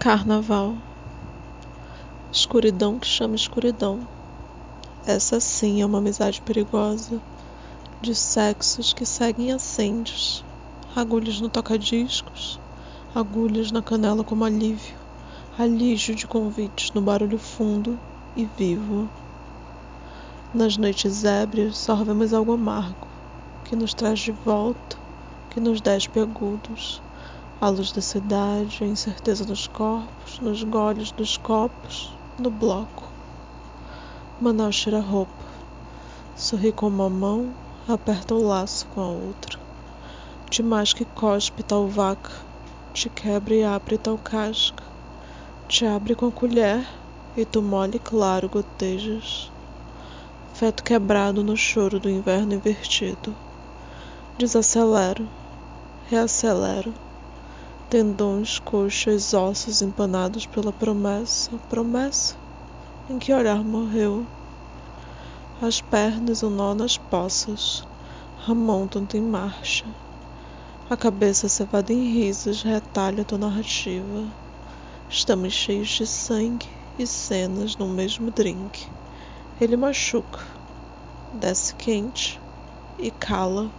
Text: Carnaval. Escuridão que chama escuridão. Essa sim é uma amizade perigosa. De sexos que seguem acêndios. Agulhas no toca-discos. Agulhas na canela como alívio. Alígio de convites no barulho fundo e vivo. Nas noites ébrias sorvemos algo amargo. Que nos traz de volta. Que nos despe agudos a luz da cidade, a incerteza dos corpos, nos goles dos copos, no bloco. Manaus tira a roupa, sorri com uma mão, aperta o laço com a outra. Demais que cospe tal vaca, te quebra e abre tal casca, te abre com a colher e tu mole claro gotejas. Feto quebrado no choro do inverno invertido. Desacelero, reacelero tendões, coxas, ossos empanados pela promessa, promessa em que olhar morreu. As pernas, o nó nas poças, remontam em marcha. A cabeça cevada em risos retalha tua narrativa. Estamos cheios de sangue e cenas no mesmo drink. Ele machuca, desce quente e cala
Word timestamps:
Carnaval. 0.00 0.76
Escuridão 2.30 3.00
que 3.00 3.06
chama 3.08 3.34
escuridão. 3.34 4.06
Essa 5.04 5.40
sim 5.40 5.82
é 5.82 5.86
uma 5.86 5.98
amizade 5.98 6.40
perigosa. 6.40 7.20
De 8.00 8.14
sexos 8.14 8.92
que 8.92 9.04
seguem 9.04 9.50
acêndios. 9.50 10.44
Agulhas 10.94 11.40
no 11.40 11.48
toca-discos. 11.48 12.60
Agulhas 13.12 13.72
na 13.72 13.82
canela 13.82 14.22
como 14.22 14.44
alívio. 14.44 14.94
Alígio 15.58 16.14
de 16.14 16.28
convites 16.28 16.92
no 16.92 17.02
barulho 17.02 17.36
fundo 17.36 17.98
e 18.36 18.44
vivo. 18.56 19.10
Nas 20.54 20.76
noites 20.76 21.24
ébrias 21.24 21.76
sorvemos 21.76 22.32
algo 22.32 22.52
amargo. 22.52 23.08
Que 23.64 23.74
nos 23.74 23.94
traz 23.94 24.20
de 24.20 24.30
volta. 24.30 24.96
Que 25.50 25.58
nos 25.58 25.80
despe 25.80 26.20
agudos 26.20 27.02
a 27.60 27.68
luz 27.70 27.90
da 27.90 28.00
cidade, 28.00 28.84
a 28.84 28.86
incerteza 28.86 29.44
dos 29.44 29.66
corpos, 29.66 30.38
nos 30.38 30.62
goles 30.62 31.10
dos 31.10 31.36
copos, 31.36 32.08
no 32.38 32.50
bloco. 32.50 33.08
Manaus 34.40 34.76
tira 34.76 34.98
a 34.98 35.00
roupa, 35.00 35.32
sorri 36.36 36.70
com 36.70 36.86
uma 36.86 37.10
mão, 37.10 37.52
aperta 37.88 38.32
o 38.32 38.46
laço 38.46 38.86
com 38.86 39.00
a 39.00 39.08
outra. 39.08 39.58
Demais 40.48 40.92
que 40.92 41.04
cospe 41.04 41.64
tal 41.64 41.88
vaca, 41.88 42.30
te 42.94 43.08
quebra 43.08 43.54
e 43.54 43.64
abre 43.64 43.98
tal 43.98 44.16
casca, 44.18 44.84
te 45.66 45.84
abre 45.84 46.14
com 46.14 46.26
a 46.26 46.32
colher 46.32 46.86
e 47.36 47.44
tu 47.44 47.60
mole 47.60 47.98
claro 47.98 48.48
gotejas. 48.48 49.50
Feto 50.54 50.84
quebrado 50.84 51.42
no 51.42 51.56
choro 51.56 51.98
do 51.98 52.08
inverno 52.08 52.54
invertido. 52.54 53.34
Desacelero, 54.38 55.28
reacelero 56.08 57.07
tendões, 57.88 58.58
coxas, 58.58 59.32
ossos 59.32 59.80
empanados 59.80 60.44
pela 60.44 60.70
promessa, 60.70 61.58
promessa 61.70 62.36
em 63.08 63.18
que 63.18 63.32
olhar 63.32 63.64
morreu. 63.64 64.26
As 65.60 65.80
pernas, 65.80 66.42
o 66.42 66.50
nó 66.50 66.74
nas 66.74 66.98
poças, 66.98 67.82
remontam 68.46 69.06
em 69.14 69.22
marcha. 69.22 69.86
A 70.90 70.96
cabeça 70.98 71.48
cevada 71.48 71.90
em 71.90 72.12
risos 72.12 72.62
retalha 72.62 73.24
tua 73.24 73.38
narrativa. 73.38 74.30
Estamos 75.08 75.54
cheios 75.54 75.88
de 75.88 76.06
sangue 76.06 76.68
e 76.98 77.06
cenas 77.06 77.74
no 77.76 77.88
mesmo 77.88 78.30
drink. 78.30 78.86
Ele 79.58 79.78
machuca, 79.78 80.44
desce 81.32 81.74
quente 81.74 82.38
e 82.98 83.10
cala 83.10 83.72